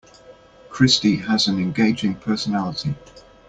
Christy 0.69 1.17
has 1.17 1.45
an 1.47 1.59
engaging 1.59 2.15
personality. 2.15 2.95